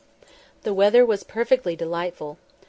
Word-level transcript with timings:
The 0.63 0.73
weather 0.73 1.05
was 1.05 1.23
perfectly 1.23 1.75
delightful. 1.75 2.39